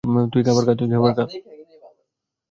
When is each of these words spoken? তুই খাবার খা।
তুই 0.31 0.41
খাবার 0.45 0.63
খা। 1.17 1.23